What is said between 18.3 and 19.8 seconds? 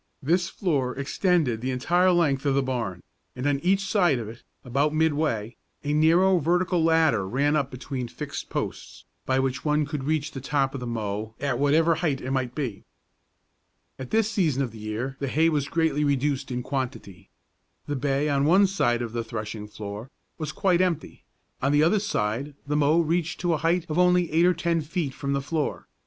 one side of the threshing